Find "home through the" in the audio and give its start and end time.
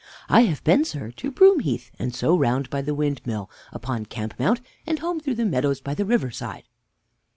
4.97-5.45